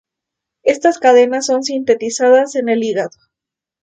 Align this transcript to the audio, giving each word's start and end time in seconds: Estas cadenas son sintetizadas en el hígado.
Estas 0.63 0.97
cadenas 0.97 1.45
son 1.45 1.61
sintetizadas 1.63 2.55
en 2.55 2.69
el 2.69 2.83
hígado. 2.83 3.19